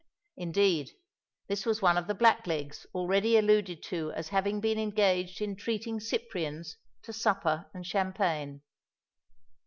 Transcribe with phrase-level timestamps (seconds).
[0.35, 0.93] Indeed,
[1.45, 5.55] this was one of the black legs already alluded to as having been engaged in
[5.55, 8.63] treating Cyprians to supper and champagne.